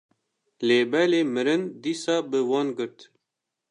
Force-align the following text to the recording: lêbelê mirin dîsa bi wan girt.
lêbelê 0.67 1.21
mirin 1.33 1.63
dîsa 1.83 2.15
bi 2.29 2.39
wan 2.49 2.67
girt. 2.77 2.97